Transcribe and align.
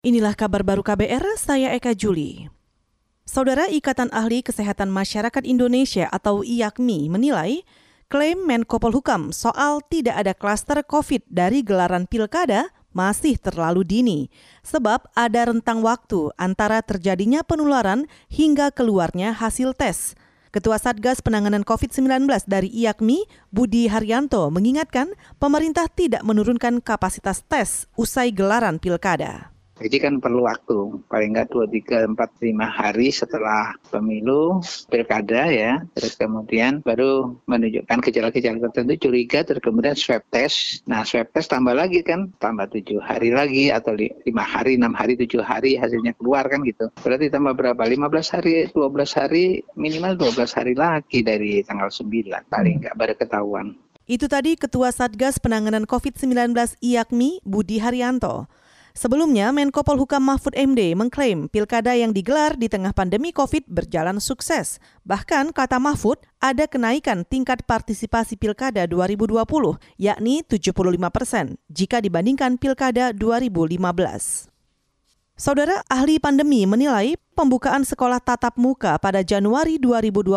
Inilah 0.00 0.32
kabar 0.32 0.64
baru 0.64 0.80
KBR, 0.80 1.36
saya 1.36 1.76
Eka 1.76 1.92
Juli. 1.92 2.48
Saudara 3.28 3.68
Ikatan 3.68 4.08
Ahli 4.16 4.40
Kesehatan 4.40 4.88
Masyarakat 4.88 5.44
Indonesia 5.44 6.08
atau 6.08 6.40
IAKMI 6.40 7.12
menilai 7.12 7.68
klaim 8.08 8.40
Menko 8.48 8.80
Polhukam 8.80 9.28
soal 9.28 9.84
tidak 9.92 10.16
ada 10.16 10.32
klaster 10.32 10.80
COVID 10.80 11.28
dari 11.28 11.60
gelaran 11.60 12.08
pilkada 12.08 12.72
masih 12.96 13.36
terlalu 13.36 13.84
dini, 13.84 14.20
sebab 14.64 15.04
ada 15.12 15.52
rentang 15.52 15.84
waktu 15.84 16.32
antara 16.40 16.80
terjadinya 16.80 17.44
penularan 17.44 18.08
hingga 18.32 18.72
keluarnya 18.72 19.36
hasil 19.36 19.76
tes. 19.76 20.16
Ketua 20.48 20.80
Satgas 20.80 21.20
Penanganan 21.20 21.60
COVID-19 21.60 22.24
dari 22.48 22.72
IAKMI, 22.72 23.52
Budi 23.52 23.84
Haryanto, 23.92 24.48
mengingatkan 24.48 25.12
pemerintah 25.36 25.92
tidak 25.92 26.24
menurunkan 26.24 26.80
kapasitas 26.80 27.44
tes 27.44 27.84
usai 28.00 28.32
gelaran 28.32 28.80
pilkada. 28.80 29.59
Jadi 29.80 29.96
kan 29.96 30.20
perlu 30.20 30.44
waktu, 30.44 31.00
paling 31.08 31.32
nggak 31.32 31.48
2, 31.56 31.72
3, 31.72 32.12
4, 32.12 32.12
5 32.12 32.68
hari 32.68 33.08
setelah 33.08 33.72
pemilu, 33.88 34.60
pilkada 34.92 35.48
ya. 35.48 35.80
Terus 35.96 36.20
kemudian 36.20 36.84
baru 36.84 37.40
menunjukkan 37.48 37.98
gejala-gejala 38.04 38.60
tertentu, 38.68 39.08
curiga, 39.08 39.40
terus 39.40 39.64
kemudian 39.64 39.96
swab 39.96 40.20
test. 40.28 40.84
Nah 40.84 41.00
swab 41.08 41.32
test 41.32 41.48
tambah 41.48 41.72
lagi 41.72 42.04
kan, 42.04 42.28
tambah 42.36 42.68
7 42.68 43.00
hari 43.00 43.32
lagi 43.32 43.72
atau 43.72 43.96
5 43.96 44.20
hari, 44.44 44.76
6 44.76 44.92
hari, 44.92 45.16
7 45.16 45.40
hari 45.40 45.80
hasilnya 45.80 46.12
keluar 46.20 46.44
kan 46.44 46.60
gitu. 46.60 46.92
Berarti 47.00 47.32
tambah 47.32 47.56
berapa? 47.56 47.80
15 47.80 48.36
hari, 48.36 48.68
12 48.68 49.16
hari, 49.16 49.64
minimal 49.80 50.20
12 50.20 50.52
hari 50.60 50.76
lagi 50.76 51.24
dari 51.24 51.64
tanggal 51.64 51.88
9 51.88 52.52
paling 52.52 52.84
nggak 52.84 52.96
baru 53.00 53.14
ketahuan. 53.16 53.72
Itu 54.10 54.26
tadi 54.26 54.58
Ketua 54.58 54.90
Satgas 54.90 55.38
Penanganan 55.38 55.86
COVID-19 55.86 56.52
IAKMI 56.82 57.46
Budi 57.46 57.78
Haryanto. 57.78 58.50
Sebelumnya, 58.90 59.54
Menko 59.54 59.86
Polhukam 59.86 60.26
Mahfud 60.26 60.52
MD 60.58 60.98
mengklaim 60.98 61.46
pilkada 61.46 61.94
yang 61.94 62.10
digelar 62.10 62.58
di 62.58 62.66
tengah 62.66 62.90
pandemi 62.90 63.30
COVID 63.30 63.70
berjalan 63.70 64.18
sukses. 64.18 64.82
Bahkan, 65.06 65.54
kata 65.54 65.78
Mahfud, 65.78 66.18
ada 66.42 66.66
kenaikan 66.66 67.22
tingkat 67.22 67.62
partisipasi 67.64 68.34
pilkada 68.34 68.84
2020, 68.90 69.42
yakni 69.96 70.42
75 70.42 71.10
persen, 71.14 71.54
jika 71.70 72.02
dibandingkan 72.02 72.58
pilkada 72.58 73.14
2015. 73.14 74.50
Saudara 75.40 75.80
ahli 75.88 76.20
pandemi 76.20 76.68
menilai 76.68 77.16
pembukaan 77.32 77.80
sekolah 77.80 78.20
tatap 78.20 78.60
muka 78.60 79.00
pada 79.00 79.24
Januari 79.24 79.80
2021 79.80 80.36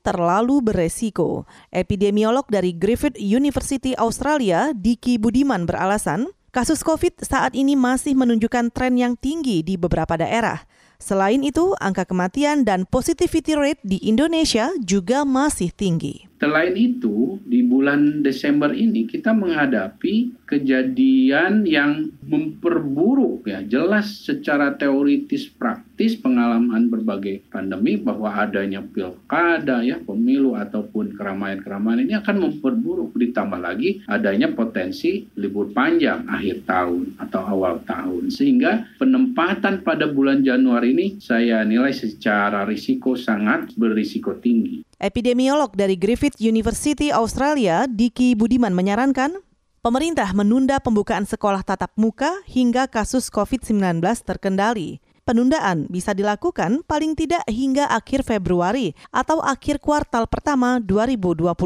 terlalu 0.00 0.64
beresiko. 0.64 1.44
Epidemiolog 1.68 2.48
dari 2.48 2.72
Griffith 2.72 3.20
University 3.20 3.92
Australia, 4.00 4.72
Diki 4.72 5.20
Budiman 5.20 5.68
beralasan, 5.68 6.32
Kasus 6.54 6.86
COVID 6.86 7.18
saat 7.26 7.58
ini 7.58 7.74
masih 7.74 8.14
menunjukkan 8.14 8.70
tren 8.70 8.94
yang 8.94 9.18
tinggi 9.18 9.66
di 9.66 9.74
beberapa 9.74 10.14
daerah. 10.14 10.62
Selain 11.02 11.42
itu, 11.42 11.74
angka 11.82 12.06
kematian 12.06 12.62
dan 12.62 12.86
positivity 12.86 13.58
rate 13.58 13.82
di 13.82 13.98
Indonesia 14.06 14.70
juga 14.78 15.26
masih 15.26 15.74
tinggi. 15.74 16.30
Selain 16.44 16.76
itu, 16.76 17.40
di 17.48 17.64
bulan 17.64 18.20
Desember 18.20 18.68
ini 18.76 19.08
kita 19.08 19.32
menghadapi 19.32 20.44
kejadian 20.44 21.64
yang 21.64 22.12
memperburuk 22.20 23.48
ya, 23.48 23.64
jelas 23.64 24.28
secara 24.28 24.76
teoritis 24.76 25.48
praktis 25.48 26.20
pengalaman 26.20 26.92
berbagai 26.92 27.48
pandemi 27.48 27.96
bahwa 27.96 28.28
adanya 28.28 28.84
pilkada 28.84 29.80
ya, 29.80 29.96
pemilu 30.04 30.52
ataupun 30.52 31.16
keramaian-keramaian 31.16 32.04
ini 32.04 32.12
akan 32.20 32.36
memperburuk. 32.36 33.16
Ditambah 33.16 33.64
lagi 33.64 34.04
adanya 34.04 34.52
potensi 34.52 35.24
libur 35.40 35.72
panjang 35.72 36.28
akhir 36.28 36.68
tahun 36.68 37.24
atau 37.24 37.40
awal 37.40 37.80
tahun. 37.88 38.28
Sehingga 38.28 39.00
penempatan 39.00 39.80
pada 39.80 40.12
bulan 40.12 40.44
Januari 40.44 40.92
ini 40.92 41.06
saya 41.24 41.64
nilai 41.64 41.96
secara 41.96 42.68
risiko 42.68 43.16
sangat 43.16 43.72
berisiko 43.80 44.36
tinggi. 44.36 44.84
Epidemiolog 45.02 45.74
dari 45.74 45.98
Griffith 45.98 46.38
University 46.38 47.10
Australia, 47.10 47.90
Diki 47.90 48.38
Budiman 48.38 48.70
menyarankan 48.70 49.42
pemerintah 49.82 50.30
menunda 50.32 50.78
pembukaan 50.78 51.26
sekolah 51.26 51.66
tatap 51.66 51.92
muka 51.98 52.30
hingga 52.46 52.86
kasus 52.86 53.26
COVID-19 53.28 54.00
terkendali. 54.22 55.02
Penundaan 55.24 55.88
bisa 55.88 56.12
dilakukan 56.12 56.84
paling 56.84 57.16
tidak 57.16 57.40
hingga 57.48 57.88
akhir 57.88 58.28
Februari 58.28 58.92
atau 59.08 59.40
akhir 59.40 59.80
kuartal 59.80 60.28
pertama 60.28 60.76
2021. 60.84 61.56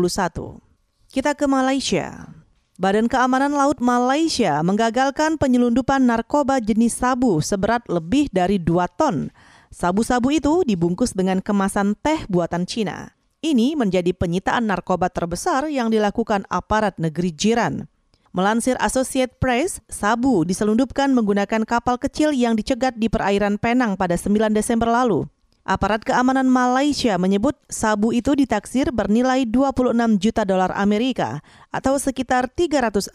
Kita 1.10 1.34
ke 1.34 1.46
Malaysia. 1.50 2.30
Badan 2.78 3.10
Keamanan 3.10 3.50
Laut 3.50 3.82
Malaysia 3.82 4.62
menggagalkan 4.62 5.34
penyelundupan 5.34 6.06
narkoba 6.06 6.62
jenis 6.62 6.94
sabu 6.94 7.42
seberat 7.42 7.82
lebih 7.90 8.30
dari 8.30 8.62
2 8.62 8.86
ton. 8.94 9.34
Sabu-sabu 9.74 10.30
itu 10.30 10.62
dibungkus 10.62 11.10
dengan 11.10 11.42
kemasan 11.42 11.98
teh 11.98 12.22
buatan 12.30 12.62
Cina. 12.62 13.17
Ini 13.38 13.78
menjadi 13.78 14.10
penyitaan 14.10 14.66
narkoba 14.66 15.06
terbesar 15.14 15.70
yang 15.70 15.94
dilakukan 15.94 16.42
aparat 16.50 16.98
negeri 16.98 17.30
jiran. 17.30 17.86
Melansir 18.34 18.74
Associate 18.82 19.30
Press, 19.30 19.78
sabu 19.86 20.42
diselundupkan 20.42 21.14
menggunakan 21.14 21.62
kapal 21.62 22.02
kecil 22.02 22.34
yang 22.34 22.58
dicegat 22.58 22.98
di 22.98 23.06
perairan 23.06 23.54
Penang 23.54 23.94
pada 23.94 24.18
9 24.18 24.50
Desember 24.50 24.90
lalu. 24.90 25.22
Aparat 25.62 26.02
keamanan 26.02 26.50
Malaysia 26.50 27.14
menyebut 27.14 27.54
sabu 27.70 28.10
itu 28.10 28.34
ditaksir 28.34 28.90
bernilai 28.90 29.46
26 29.46 29.94
juta 30.18 30.42
dolar 30.42 30.74
Amerika 30.74 31.38
atau 31.70 31.94
sekitar 31.94 32.50
367 32.50 33.14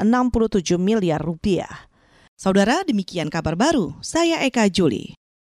miliar 0.79 1.19
rupiah. 1.19 1.91
Saudara, 2.40 2.79
demikian 2.88 3.28
kabar 3.28 3.59
baru. 3.59 3.91
Saya 4.00 4.40
Eka 4.47 4.72
Juli. 4.72 5.19